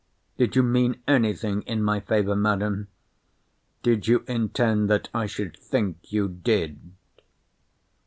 [0.35, 6.11] Did you mean any thing in my favour, Madam?—Did you intend that I should think
[6.11, 6.93] you did?